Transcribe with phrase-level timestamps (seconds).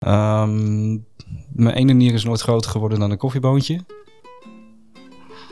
[0.00, 0.90] Ehm,
[1.52, 3.80] mijn ene nier is nooit groter geworden dan een koffieboontje.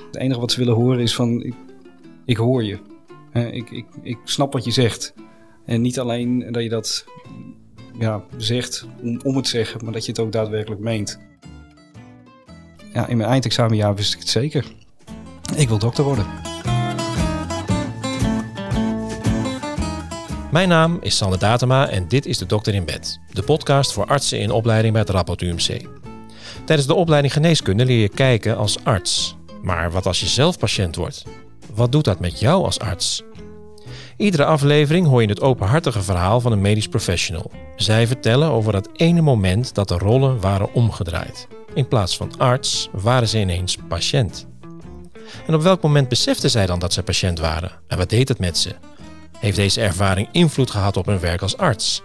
[0.06, 1.54] Het enige wat ze willen horen is van, ik,
[2.24, 2.78] ik hoor je.
[3.32, 5.14] Ik, ik, ik snap wat je zegt.
[5.64, 7.04] En niet alleen dat je dat
[7.98, 11.20] ja, zegt om, om het zeggen, maar dat je het ook daadwerkelijk meent.
[12.92, 14.72] Ja, in mijn eindexamenjaar wist ik het zeker.
[15.56, 16.26] Ik wil dokter worden.
[20.58, 24.06] Mijn naam is Sander Datema en dit is de Dokter in Bed, de podcast voor
[24.06, 25.86] artsen in opleiding bij het Rapport UMC.
[26.64, 29.36] Tijdens de opleiding geneeskunde leer je kijken als arts.
[29.62, 31.24] Maar wat als je zelf patiënt wordt?
[31.74, 33.22] Wat doet dat met jou als arts?
[34.16, 37.50] Iedere aflevering hoor je het openhartige verhaal van een medisch professional.
[37.76, 41.48] Zij vertellen over dat ene moment dat de rollen waren omgedraaid.
[41.74, 44.46] In plaats van arts waren ze ineens patiënt.
[45.46, 47.72] En op welk moment beseften zij dan dat ze patiënt waren?
[47.86, 48.74] En wat deed het met ze?
[49.40, 52.02] Heeft deze ervaring invloed gehad op hun werk als arts?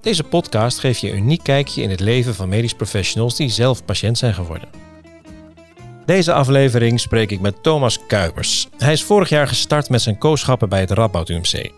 [0.00, 3.84] Deze podcast geeft je een uniek kijkje in het leven van medisch professionals die zelf
[3.84, 4.68] patiënt zijn geworden.
[6.06, 8.68] Deze aflevering spreek ik met Thomas Kuipers.
[8.76, 11.70] Hij is vorig jaar gestart met zijn kooschappen bij het Radboud UMC.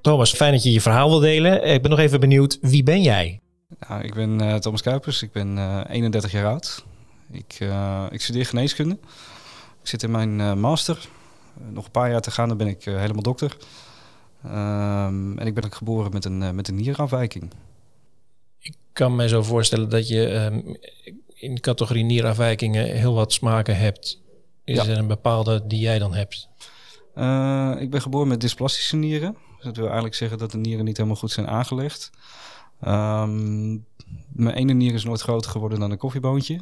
[0.00, 1.64] Thomas, fijn dat je je verhaal wil delen.
[1.64, 3.40] Ik ben nog even benieuwd, wie ben jij?
[3.88, 6.84] Nou, ik ben uh, Thomas Kuipers, ik ben uh, 31 jaar oud.
[7.32, 8.98] Ik, uh, ik studeer geneeskunde.
[9.82, 11.08] Ik zit in mijn master
[11.70, 13.56] nog een paar jaar te gaan, dan ben ik eh, helemaal dokter.
[14.46, 17.50] Um, en ik ben ook geboren met een, uh, met een nierafwijking.
[18.58, 20.76] Ik kan me zo voorstellen dat je um,
[21.34, 24.20] in de categorie nierafwijkingen heel wat smaken hebt.
[24.64, 24.86] Is ja.
[24.86, 26.48] er een bepaalde die jij dan hebt?
[27.14, 29.36] Uh, ik ben geboren met dysplastische nieren.
[29.56, 32.10] Dus dat wil eigenlijk zeggen dat de nieren niet helemaal goed zijn aangelegd.
[32.84, 33.86] Um,
[34.28, 36.60] mijn ene nier is nooit groter geworden dan een koffieboontje.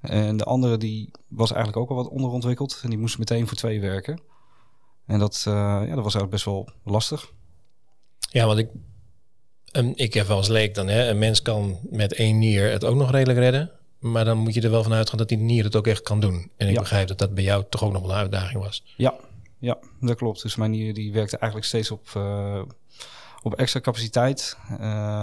[0.00, 2.80] En de andere die was eigenlijk ook al wat onderontwikkeld.
[2.82, 4.20] En die moest meteen voor twee werken.
[5.06, 7.32] En dat, uh, ja, dat was eigenlijk best wel lastig.
[8.18, 8.68] Ja, want ik,
[9.72, 12.84] um, ik heb wel eens leek dan, hè, een mens kan met één nier het
[12.84, 13.70] ook nog redelijk redden.
[13.98, 16.20] Maar dan moet je er wel van uitgaan dat die nier het ook echt kan
[16.20, 16.50] doen.
[16.56, 16.80] En ik ja.
[16.80, 18.84] begrijp dat dat bij jou toch ook nog wel een uitdaging was.
[18.96, 19.14] Ja,
[19.58, 20.42] ja dat klopt.
[20.42, 22.62] Dus mijn nier die werkte eigenlijk steeds op, uh,
[23.42, 24.56] op extra capaciteit.
[24.70, 24.78] Uh,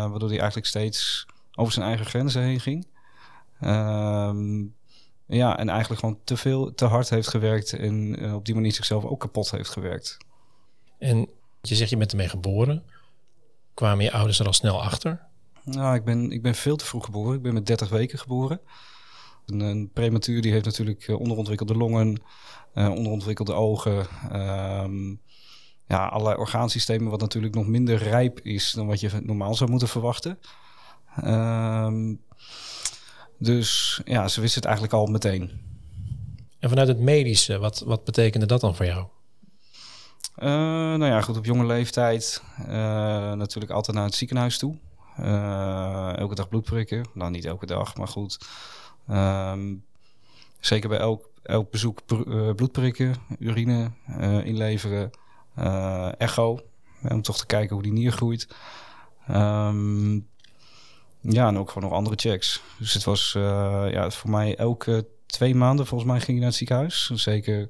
[0.10, 2.88] waardoor hij eigenlijk steeds over zijn eigen grenzen heen ging.
[3.62, 4.76] Um,
[5.28, 8.72] ja, en eigenlijk gewoon te veel, te hard heeft gewerkt en uh, op die manier
[8.72, 10.18] zichzelf ook kapot heeft gewerkt.
[10.98, 11.30] En
[11.62, 12.84] je zegt je bent ermee geboren.
[13.74, 15.22] Kwamen je ouders er al snel achter?
[15.64, 17.36] Nou, ik ben, ik ben veel te vroeg geboren.
[17.36, 18.60] Ik ben met 30 weken geboren.
[19.46, 22.22] Een, een prematuur die heeft natuurlijk uh, onderontwikkelde longen,
[22.76, 24.08] uh, onderontwikkelde ogen.
[24.34, 25.22] Um,
[25.88, 29.88] ja, allerlei orgaansystemen wat natuurlijk nog minder rijp is dan wat je normaal zou moeten
[29.88, 30.40] verwachten.
[31.24, 32.22] Um,
[33.38, 35.52] dus ja, ze wisten het eigenlijk al meteen.
[36.60, 39.06] En vanuit het medische, wat, wat betekende dat dan voor jou?
[40.38, 42.68] Uh, nou ja, goed, op jonge leeftijd uh,
[43.34, 44.78] natuurlijk altijd naar het ziekenhuis toe.
[45.20, 47.06] Uh, elke dag bloed prikken.
[47.14, 48.38] Nou, niet elke dag, maar goed.
[49.10, 49.84] Um,
[50.60, 52.06] zeker bij elk, elk bezoek
[52.56, 53.92] bloed prikken, urine
[54.44, 55.12] inleveren,
[56.18, 56.60] echo.
[57.10, 58.48] om toch te kijken hoe die nier groeit.
[59.32, 60.28] Um,
[61.30, 62.62] ja, en ook gewoon nog andere checks.
[62.78, 63.44] Dus het was uh,
[63.92, 67.12] ja, voor mij elke twee maanden, volgens mij ging je naar het ziekenhuis.
[67.14, 67.70] Zeker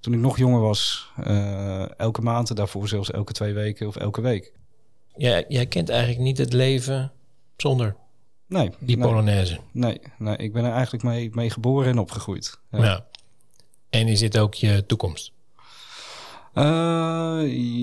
[0.00, 4.20] toen ik nog jonger was, uh, elke maand, daarvoor zelfs elke twee weken of elke
[4.20, 4.52] week.
[5.16, 7.12] Ja, jij kent eigenlijk niet het leven
[7.56, 7.96] zonder
[8.46, 9.58] nee, die nee, Polonaise.
[9.72, 12.58] Nee, nee, ik ben er eigenlijk mee, mee geboren en opgegroeid.
[12.70, 12.84] Ja.
[12.84, 13.06] ja.
[13.90, 15.32] En is dit ook je toekomst?
[16.54, 17.42] Uh,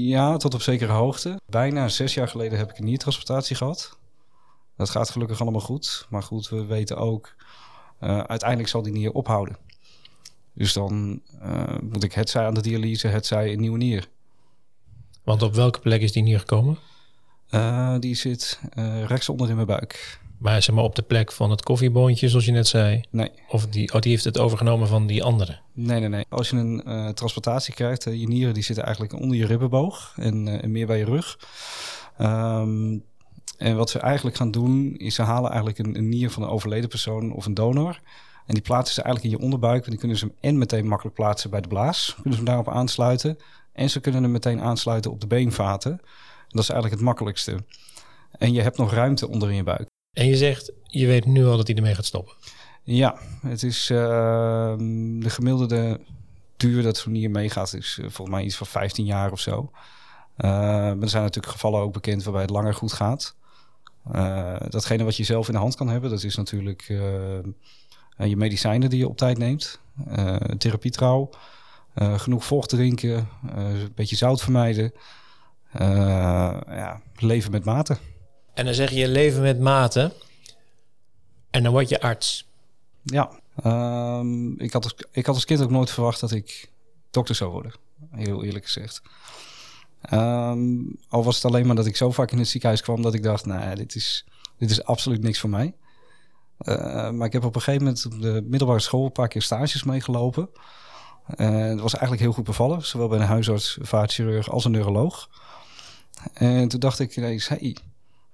[0.09, 1.39] ja, tot op zekere hoogte.
[1.45, 3.97] Bijna zes jaar geleden heb ik een niertransplantatie gehad.
[4.77, 6.07] Dat gaat gelukkig allemaal goed.
[6.09, 7.35] Maar goed, we weten ook,
[8.01, 9.57] uh, uiteindelijk zal die nier ophouden.
[10.53, 14.07] Dus dan uh, moet ik het zij aan de dialyse, het zij een nieuwe nier.
[15.23, 16.77] Want op welke plek is die nier gekomen?
[17.51, 18.59] Uh, die zit
[19.07, 20.21] rechtsonder in mijn buik.
[20.37, 23.03] Maar zeg maar op de plek van het koffieboontje, zoals je net zei?
[23.09, 23.31] Nee.
[23.49, 25.59] Of die, oh, die heeft het overgenomen van die andere?
[25.73, 26.25] Nee, nee, nee.
[26.29, 30.13] Als je een uh, transplantatie krijgt, uh, je nieren die zitten eigenlijk onder je ribbenboog
[30.15, 31.39] en, uh, en meer bij je rug.
[32.21, 33.03] Um,
[33.57, 36.49] en wat ze eigenlijk gaan doen, is ze halen eigenlijk een, een nier van een
[36.49, 37.99] overleden persoon of een donor.
[38.45, 39.83] En die plaatsen ze eigenlijk in je onderbuik.
[39.83, 42.13] En die kunnen ze hem en meteen makkelijk plaatsen bij de blaas.
[42.13, 43.37] Kunnen ze hem daarop aansluiten.
[43.73, 46.01] En ze kunnen hem meteen aansluiten op de beenvaten.
[46.49, 47.63] Dat is eigenlijk het makkelijkste.
[48.31, 49.87] En je hebt nog ruimte onder in je buik.
[50.17, 52.33] En je zegt, je weet nu al dat hij ermee gaat stoppen.
[52.83, 53.97] Ja, het is uh,
[55.19, 55.99] de gemiddelde
[56.57, 59.71] duur dat zo'n nier meegaat, is uh, volgens mij iets van 15 jaar of zo.
[60.37, 63.35] Uh, maar er zijn natuurlijk gevallen ook bekend waarbij het langer goed gaat.
[64.11, 66.99] Uh, datgene wat je zelf in de hand kan hebben, dat is natuurlijk uh,
[68.17, 69.79] je medicijnen die je op tijd neemt.
[70.07, 71.29] Uh, therapietrouw,
[71.95, 74.93] genoeg vocht drinken, een beetje zout vermijden.
[75.73, 77.97] ja, leven met mate.
[78.53, 80.11] En dan zeg je leven met mate.
[81.49, 82.47] En dan word je arts.
[83.03, 83.31] Ja,
[83.63, 86.71] ehm, ik, had als, ik had als kind ook nooit verwacht dat ik
[87.11, 87.73] dokter zou worden.
[88.11, 89.01] Heel eerlijk gezegd.
[90.03, 93.13] Ehm, al was het alleen maar dat ik zo vaak in het ziekenhuis kwam dat
[93.13, 94.25] ik dacht, nou, dit is,
[94.57, 95.73] dit is absoluut niks voor mij.
[96.59, 99.41] Uh, maar ik heb op een gegeven moment op de middelbare school een paar keer
[99.41, 100.49] stages meegelopen.
[101.35, 105.29] Uh, dat was eigenlijk heel goed bevallen, zowel bij een huisarts, vaatchirurg als een neuroloog.
[106.33, 107.77] En toen dacht ik ineens, hey,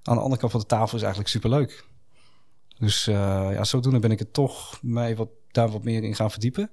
[0.03, 1.85] aan de andere kant van de tafel is eigenlijk superleuk.
[2.77, 3.15] Dus uh,
[3.51, 6.71] ja, zodoende ben ik er toch mij wat, daar wat meer in gaan verdiepen.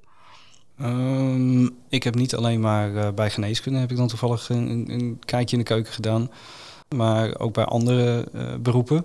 [0.83, 5.19] Um, ik heb niet alleen maar uh, bij geneeskunde heb ik dan toevallig een, een,
[5.25, 6.31] kijkje in de keuken gedaan.
[6.97, 9.05] Maar ook bij andere uh, beroepen.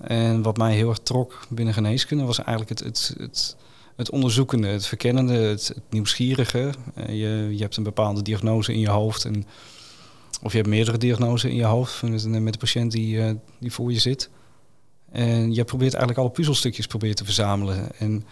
[0.00, 3.56] En wat mij heel erg trok binnen geneeskunde was eigenlijk het, het, het,
[3.96, 6.72] het onderzoekende, het verkennende, het, nieuwsgierige.
[6.98, 9.24] Uh, je, je hebt een bepaalde diagnose in je hoofd.
[9.24, 9.46] En,
[10.42, 13.98] of je hebt meerdere diagnoses in je hoofd met, de patiënt die, die voor je
[13.98, 14.30] zit.
[15.12, 17.98] En je probeert eigenlijk alle puzzelstukjes te verzamelen.
[17.98, 18.24] En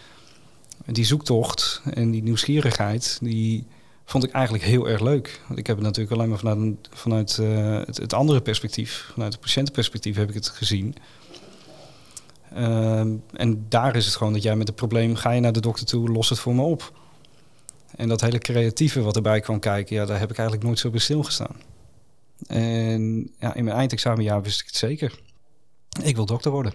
[0.87, 3.67] die zoektocht en die nieuwsgierigheid, die
[4.05, 5.41] vond ik eigenlijk heel erg leuk.
[5.47, 9.33] Want ik heb het natuurlijk alleen maar vanuit, vanuit uh, het, het, andere perspectief, vanuit
[9.33, 10.95] het patiëntenperspectief heb ik het gezien.
[12.57, 13.01] Uh,
[13.33, 15.87] en daar is het gewoon dat jij met het probleem, ga je naar de dokter
[15.87, 16.93] toe, los het voor me op.
[17.97, 20.91] En dat hele creatieve wat erbij kwam kijken, ja, daar heb ik eigenlijk nooit zo
[20.91, 21.57] bij stilgestaan.
[22.47, 25.21] En ja, in mijn eindexamenjaar wist ik het zeker.
[26.03, 26.75] Ik wil dokter worden.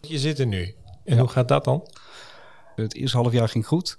[0.00, 0.74] Je zit er nu.
[1.04, 1.20] En ja.
[1.20, 1.86] hoe gaat dat dan?
[2.82, 3.96] Het eerste half jaar ging goed.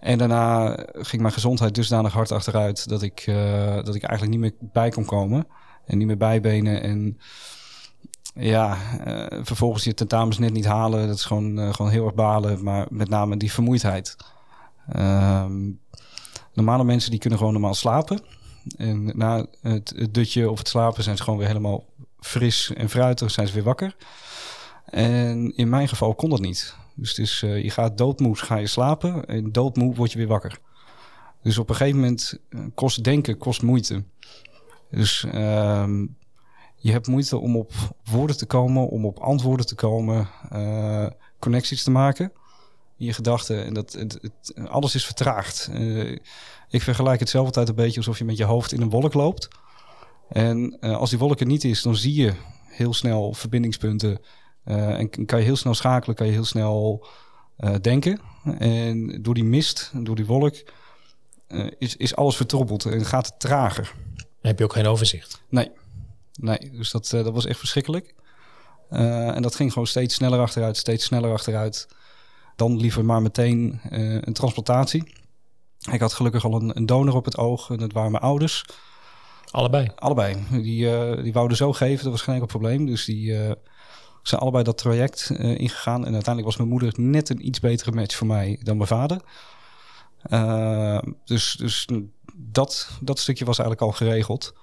[0.00, 4.40] En daarna ging mijn gezondheid dusdanig hard achteruit dat ik, uh, dat ik eigenlijk niet
[4.40, 5.46] meer bij kon komen.
[5.84, 6.82] En niet meer bijbenen.
[6.82, 7.18] En
[8.34, 8.76] ja,
[9.06, 11.06] uh, vervolgens je tentamens net niet halen.
[11.06, 12.62] Dat is gewoon, uh, gewoon heel erg balen.
[12.62, 14.16] Maar met name die vermoeidheid.
[14.88, 15.70] Ehm,
[16.54, 18.20] normale mensen die kunnen gewoon normaal slapen.
[18.76, 21.84] En na het, het dutje of het slapen zijn ze gewoon weer helemaal
[22.20, 23.30] fris en fruitig.
[23.30, 23.96] Zijn ze weer wakker.
[24.90, 26.74] En in mijn geval kon dat niet.
[26.94, 30.26] Dus het is, uh, je gaat doodmoe, ga je slapen en doodmoe word je weer
[30.26, 30.58] wakker.
[31.42, 34.04] Dus op een gegeven moment uh, kost denken, kost moeite.
[34.90, 35.88] Dus uh,
[36.76, 37.72] je hebt moeite om op
[38.10, 41.06] woorden te komen, om op antwoorden te komen, uh,
[41.38, 42.32] connecties te maken
[42.98, 43.64] in je gedachten.
[43.64, 45.70] En dat, het, alles is vertraagd.
[46.68, 49.14] ik vergelijk het zelf altijd een beetje alsof je met je hoofd in een wolk
[49.14, 49.48] loopt.
[50.28, 52.34] En als die wolk er niet is, dan zie je
[52.66, 54.20] heel snel verbindingspunten
[54.70, 57.06] en kan je heel snel schakelen, kan je heel snel
[57.60, 58.20] uh, denken.
[58.58, 60.54] En door die mist, door die wolk,
[61.48, 63.94] uh, is, is alles vertrobbeld en gaat het trager.
[64.40, 65.42] heb je ook geen overzicht?
[65.48, 65.70] Nee,
[66.32, 66.70] nee.
[66.70, 68.14] dus dat, dat was echt verschrikkelijk.
[68.88, 71.88] en dat ging gewoon steeds sneller achteruit, steeds sneller achteruit.
[72.56, 73.80] Dan liever maar meteen
[74.26, 75.14] een transplantatie.
[75.90, 78.64] Ik had gelukkig al een, een, donor op het oog en dat waren mijn ouders.
[79.50, 79.90] Allebei?
[79.96, 80.36] Allebei.
[80.50, 82.86] Die, die wouden zo geven, dat was geen enkel probleem.
[82.86, 83.56] Dus die
[84.22, 86.06] zijn allebei dat traject uh, ingegaan.
[86.06, 89.20] En uiteindelijk was mijn moeder net een iets betere match voor mij dan mijn vader.
[90.30, 91.88] Uh, dus dus
[92.36, 94.54] dat, dat stukje was eigenlijk al geregeld.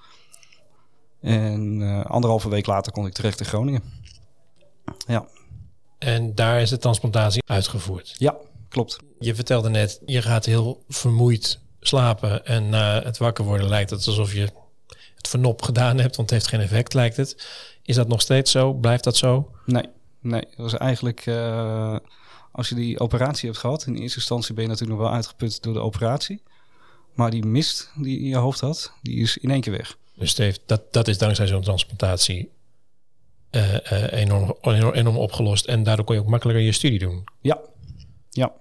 [1.21, 3.83] En uh, anderhalve week later kon ik terecht in Groningen.
[5.07, 5.27] Ja.
[5.97, 8.15] En daar is de transplantatie uitgevoerd?
[8.17, 8.35] Ja,
[8.69, 8.99] klopt.
[9.19, 12.45] Je vertelde net, je gaat heel vermoeid slapen.
[12.45, 14.51] En na het wakker worden lijkt het alsof je
[15.15, 17.47] het vernop gedaan hebt, want het heeft geen effect, lijkt het.
[17.87, 18.73] Is dat nog steeds zo?
[18.73, 19.51] Blijft dat zo?
[19.65, 19.85] Nee,
[20.19, 20.41] nee.
[20.41, 21.97] Dat was eigenlijk, uh,
[22.51, 25.63] als je die operatie hebt gehad, in eerste instantie ben je natuurlijk nog wel uitgeput
[25.63, 26.41] door de operatie.
[27.13, 29.97] Maar die mist die je in je hoofd had, die is in één keer weg.
[30.13, 32.49] Dus Steve, dat, dat is dankzij zo'n transplantatie
[33.51, 35.65] uh, uh, enorm, enorm, enorm opgelost.
[35.65, 37.23] En daardoor kon je ook makkelijker je studie doen.
[37.41, 37.59] Ja,
[38.29, 38.53] ja.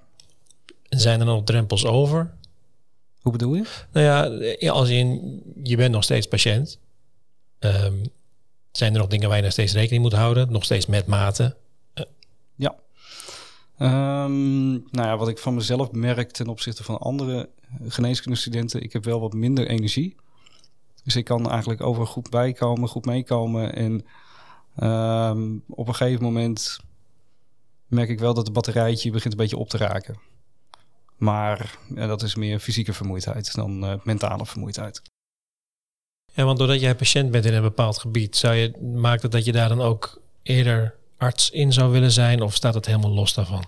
[0.88, 2.34] Zijn er nog drempels over?
[3.20, 3.66] Hoe bedoel je?
[3.92, 6.78] Nou ja, als je, je bent nog steeds patiënt.
[7.58, 8.02] Um,
[8.76, 10.52] zijn er nog dingen waar je nog steeds rekening moet houden?
[10.52, 11.56] Nog steeds met mate?
[11.95, 12.04] Uh.
[12.54, 12.75] Ja.
[13.78, 17.49] Um, nou ja, wat ik van mezelf merk ten opzichte van andere
[17.88, 20.16] geneeskundestudenten, ik heb wel wat minder energie.
[21.04, 23.75] Dus ik kan eigenlijk overal goed bijkomen, goed meekomen.
[23.75, 24.04] En
[24.88, 26.80] um, op een gegeven moment
[27.87, 30.18] merk ik wel dat het batterijtje begint een beetje op te raken.
[31.16, 35.02] Maar ja, dat is meer fysieke vermoeidheid dan mentale vermoeidheid.
[36.36, 39.44] Ja, want doordat jij patiënt bent in een bepaald gebied, zou je, maakt het dat
[39.44, 43.34] je daar dan ook eerder arts in zou willen zijn of staat het helemaal los
[43.34, 43.64] daarvan?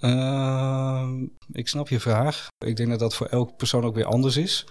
[0.00, 1.08] Uh,
[1.52, 2.48] ik snap je vraag.
[2.58, 4.66] Ik denk dat dat voor elke persoon ook weer anders is.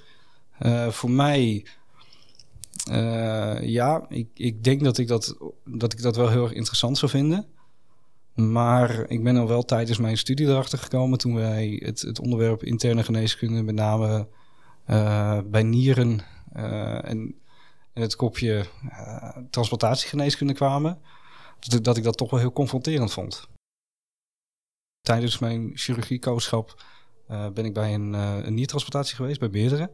[0.59, 1.65] Uh, voor mij,
[2.91, 6.97] uh, ja, ik, ik denk dat ik dat, dat ik dat wel heel erg interessant
[6.97, 7.45] zou vinden.
[8.33, 12.63] Maar ik ben al wel tijdens mijn studie erachter gekomen toen wij het, het onderwerp
[12.63, 14.27] interne geneeskunde met name
[14.89, 16.19] uh, bij nieren
[16.55, 17.35] uh, en,
[17.93, 21.01] het kopje uh, transplantatiegeneeskunde kwamen,
[21.59, 23.47] dat dat ik dat toch wel heel confronterend vond.
[25.01, 26.83] Tijdens mijn chirurgiekooschap
[27.31, 29.91] uh, ben ik bij een, uh, een niertransplantatie geweest, bij meerdere.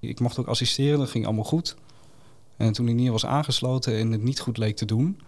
[0.00, 1.76] Ik mocht ook assisteren, dat ging allemaal goed.
[2.56, 5.20] En toen die nier was aangesloten en het niet goed leek te doen,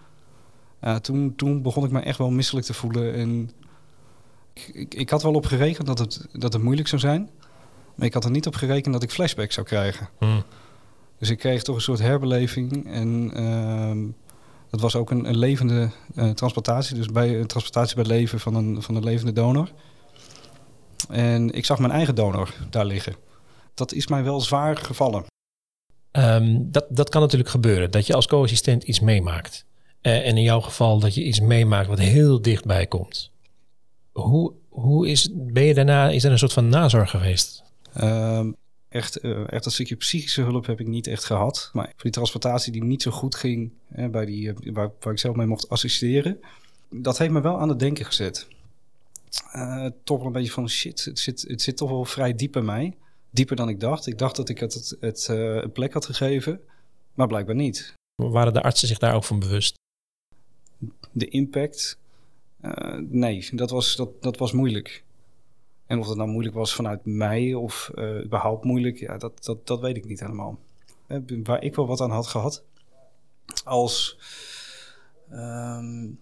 [1.00, 3.14] toen, toen begon ik me echt wel misselijk te voelen.
[3.14, 3.50] En
[4.52, 7.30] ik, ik, ik, had wel op gerekend dat het, dat het moeilijk zou zijn.
[8.00, 10.09] Maar ik had er niet op gerekend dat ik flashbacks zou krijgen.
[10.19, 10.42] Hmm.
[11.19, 12.92] Dus ik kreeg toch een soort herbeleving.
[12.92, 14.14] En uh,
[14.71, 16.97] dat was ook een, een levende uh, transplantatie.
[16.97, 19.73] Dus bij een transplantatie bij leven van een, van een levende donor.
[21.09, 23.14] En ik zag mijn eigen donor daar liggen.
[23.75, 25.25] Dat is mij wel zwaar gevallen.
[26.12, 29.64] Um, dat, dat kan natuurlijk gebeuren, dat je als co-assistent iets meemaakt.
[30.02, 33.30] Uh, en in jouw geval dat je iets meemaakt wat heel dichtbij komt.
[34.12, 37.69] Hoe, hoe is, ben je daarna, is er een soort van nazorg geweest?
[37.97, 38.57] Um,
[38.91, 41.71] echt, uh, echt een stukje psychische hulp heb ik niet echt gehad.
[41.73, 45.13] Maar voor die transportatie die niet zo goed ging, hè, bij die, uh, waar, waar,
[45.13, 46.41] ik zelf mee mocht assisteren,
[46.89, 48.49] dat heeft me wel aan het denken gezet.
[49.55, 52.53] Uh, toch wel een beetje van shit, het zit, het zit toch wel vrij diep
[52.53, 52.97] bij mij.
[53.31, 54.07] Dieper dan ik dacht.
[54.07, 56.61] Ik dacht dat ik het, het, het een plek had gegeven,
[57.15, 57.95] maar blijkbaar niet.
[58.15, 59.75] Waren de artsen zich daar ook van bewust?
[61.13, 61.99] De impact?
[63.09, 65.05] nee, dat was, dat, dat was moeilijk.
[65.91, 69.67] En of dat nou moeilijk was vanuit mij of uh, überhaupt moeilijk, ja, dat, dat,
[69.67, 70.59] dat weet ik niet helemaal.
[71.43, 72.65] Waar ik wel wat aan had gehad,
[73.65, 74.19] als,
[75.33, 76.19] um,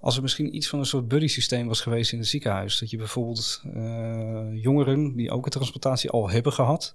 [0.00, 2.78] als er misschien iets van een soort buddy systeem was geweest in het ziekenhuis.
[2.78, 6.94] Dat je bijvoorbeeld uh, jongeren die ook een transplantatie al hebben gehad,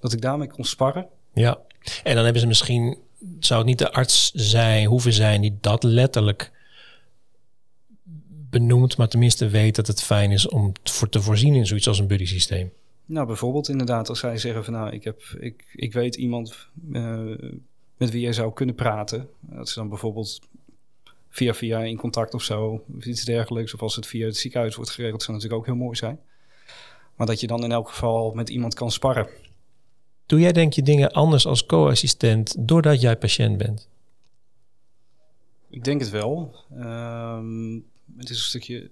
[0.00, 1.08] dat ik daarmee kon sparren.
[1.32, 1.58] Ja,
[2.04, 2.98] en dan hebben ze misschien,
[3.38, 6.52] zou het niet de arts zijn, hoeven zijn, die dat letterlijk
[8.52, 11.98] benoemd, maar tenminste weet dat het fijn is om voor te voorzien in zoiets als
[11.98, 12.72] een buddy systeem.
[13.04, 17.38] Nou, bijvoorbeeld inderdaad, als zij zeggen van nou, ik, heb, ik, ik weet iemand uh,
[17.96, 19.28] met wie je zou kunnen praten.
[19.40, 20.40] Dat ze dan bijvoorbeeld
[21.28, 23.74] via via in contact of zo, of iets dergelijks.
[23.74, 26.20] Of als het via het ziekenhuis wordt geregeld, zou natuurlijk ook heel mooi zijn.
[27.16, 29.28] Maar dat je dan in elk geval met iemand kan sparren.
[30.26, 33.88] Doe jij denk je dingen anders als co-assistent doordat jij patiënt bent?
[35.70, 36.54] Ik denk het wel.
[36.76, 37.84] Um,
[38.16, 38.90] het is een stukje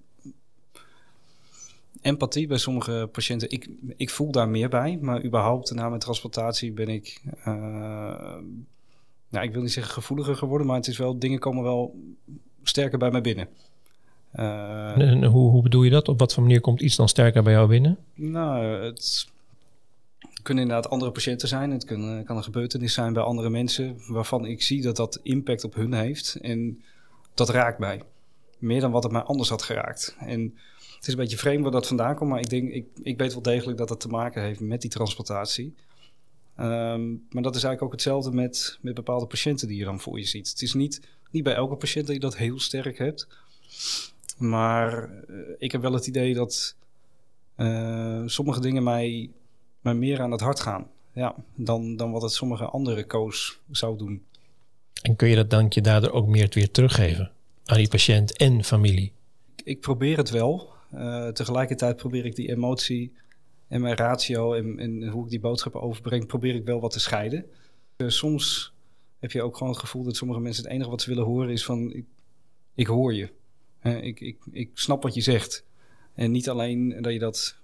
[2.01, 3.51] empathie bij sommige patiënten.
[3.51, 7.45] Ik, ik voel daar meer bij, maar überhaupt na mijn transplantatie ben ik, uh,
[9.29, 11.95] nou, ik wil niet zeggen gevoeliger geworden, maar het is wel, dingen komen wel
[12.63, 13.49] sterker bij mij binnen.
[14.35, 16.09] Uh, en hoe, hoe bedoel je dat?
[16.09, 17.99] Op wat voor manier komt iets dan sterker bij jou binnen?
[18.15, 19.29] Nou, het
[20.43, 21.71] kunnen inderdaad andere patiënten zijn.
[21.71, 25.65] Het kan, kan een gebeurtenis zijn bij andere mensen waarvan ik zie dat dat impact
[25.65, 26.39] op hun heeft.
[26.41, 26.83] En
[27.35, 28.03] dat raakt mij
[28.61, 30.17] meer dan wat het mij anders had geraakt.
[30.19, 30.41] En
[30.95, 33.33] het is een beetje vreemd waar dat vandaan komt, maar ik denk, ik, ik weet
[33.33, 35.75] wel degelijk dat het te maken heeft met die transplantatie.
[36.61, 40.19] Um, maar dat is eigenlijk ook hetzelfde met, met bepaalde patiënten die je dan voor
[40.19, 40.49] je ziet.
[40.49, 41.01] Het is niet,
[41.31, 43.29] niet bij elke patiënt dat je dat heel sterk hebt.
[44.39, 46.77] Maar uh, ik heb wel het idee dat
[47.57, 49.31] uh, sommige dingen mij,
[49.81, 50.87] mij meer aan het hart gaan.
[51.13, 54.25] Ja, dan, dan wat het sommige andere coach zou doen.
[55.03, 57.31] En kun je dat dankje daardoor ook meer weer teruggeven?
[57.71, 59.13] Aan die patiënt en familie?
[59.65, 60.73] Ik probeer het wel.
[60.95, 63.13] Uh, tegelijkertijd probeer ik die emotie
[63.69, 67.47] en mijn ratio en, hoe ik die boodschappen overbreng, probeer ik wel wat te scheiden.
[67.97, 68.73] Uh, soms
[69.19, 71.51] heb je ook gewoon het gevoel dat sommige mensen het enige wat ze willen horen
[71.51, 72.05] is van ik,
[72.75, 73.31] ik hoor je.
[73.83, 75.65] Uh, ik, ik, ik snap wat je zegt.
[76.15, 77.57] En niet alleen dat je dat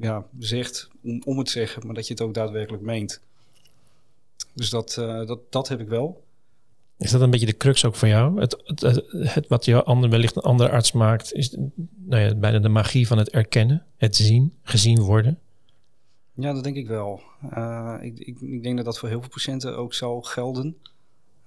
[0.00, 3.20] ja, zegt om, om het zeggen, maar dat je het ook daadwerkelijk meent.
[4.54, 4.94] Dus dat,
[5.26, 6.24] dat, dat heb ik wel.
[7.02, 8.40] Is dat een beetje de crux ook van jou?
[8.40, 11.56] Het, het, wat jou ander, wellicht een andere arts maakt, is
[11.96, 15.38] nou ja, bijna de magie van het erkennen, het zien, gezien worden?
[16.34, 17.22] Ja, dat denk ik wel.
[17.54, 20.76] Uh, ik, ik, ik, denk dat dat voor heel veel patiënten ook zal gelden.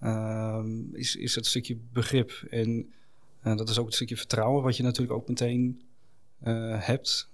[0.04, 2.32] Uh, is, is het stukje begrip.
[2.50, 2.94] En
[3.44, 5.82] uh, dat is ook het stukje vertrouwen, wat je natuurlijk ook meteen
[6.40, 7.30] eh, hebt.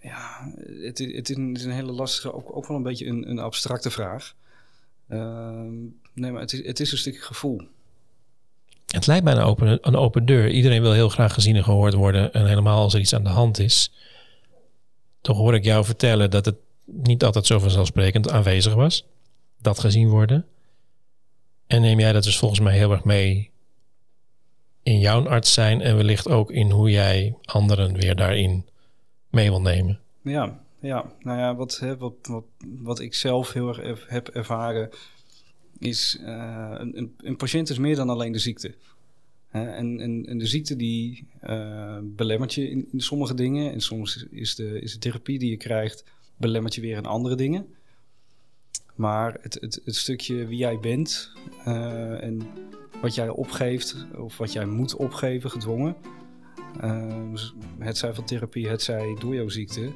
[0.00, 3.90] ja, het, het, is een, hele lastige, ook, ook wel een beetje een, een abstracte
[3.90, 4.34] vraag.
[5.08, 5.74] Ehm,
[6.14, 7.60] nee, maar het is, het is een stukje gevoel.
[8.86, 10.50] Het lijkt mij een open, een open deur.
[10.50, 12.32] Iedereen wil heel graag gezien en gehoord worden.
[12.32, 13.92] En helemaal als er iets aan de hand is.
[15.20, 19.06] Toch hoor ik jou vertellen dat het niet altijd zo vanzelfsprekend aanwezig was.
[19.58, 20.46] Dat gezien worden.
[21.66, 23.50] En neem jij dat dus volgens mij heel erg mee
[24.82, 25.80] in jouw arts zijn.
[25.80, 28.68] En wellicht ook in hoe jij anderen weer daarin
[29.30, 30.00] mee wil nemen.
[30.22, 34.90] Ja, ja, nou ja, wat, hè, wat, wat, wat ik zelf heel erg heb ervaren
[35.78, 36.18] is...
[36.20, 38.74] Uh, een, een patiënt is meer dan alleen de ziekte.
[39.50, 43.72] en, en, en, de ziekte die uh, belemmert je in, sommige dingen.
[43.72, 46.04] En soms is de, is de therapie die je krijgt
[46.42, 47.66] belemmert je weer in andere dingen.
[48.94, 51.32] Maar het, het, het stukje wie jij bent
[51.64, 52.40] eh, en
[53.00, 55.96] wat jij opgeeft of wat jij moet opgeven, gedwongen.
[56.84, 57.34] Uh,
[57.78, 59.92] het zij van therapie, het zij door jouw ziekte,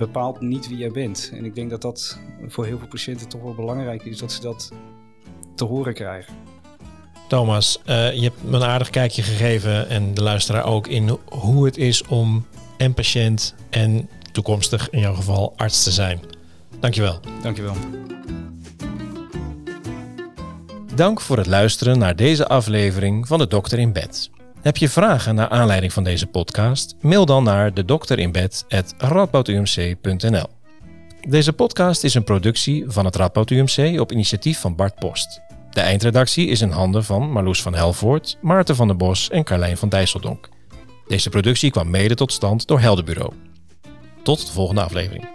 [0.00, 1.30] bepaalt niet wie jij bent.
[1.34, 4.40] En ik denk dat dat voor heel veel patiënten toch wel belangrijk is dat ze
[4.40, 4.72] dat
[5.54, 6.34] te horen krijgen.
[7.28, 11.64] Thomas, uh, je hebt me een aardig kijkje gegeven en de luisteraar ook in hoe
[11.64, 16.20] het is om en patiënt en toekomstig in jouw geval arts te zijn.
[16.80, 17.20] Dankjewel.
[17.42, 17.74] Dankjewel.
[20.94, 24.30] Dank voor het luisteren naar deze aflevering van de Dokter in Bed.
[24.62, 26.96] Heb je vragen naar aanleiding van deze podcast?
[27.00, 30.46] Mail dan naar de dokterin.radboudumc.nl.
[31.28, 35.40] Deze podcast is een productie van het Radboud UMC op initiatief van Bart Post.
[35.70, 39.76] De eindredactie is in handen van Marloes van Helvoort, Maarten van der Bos en Carlijn
[39.76, 40.48] van Dijsseldonk.
[41.06, 43.32] Deze productie kwam mede tot stand door Heldenbureau.
[44.22, 45.28] Tot de volgende aflevering.